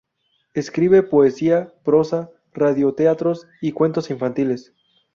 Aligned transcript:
Escribe 0.55 1.03
poesía, 1.03 1.75
prosa, 1.83 2.31
radioteatros 2.55 3.45
y 3.61 3.71
cuentos 3.71 4.09
infantiles. 4.09 4.73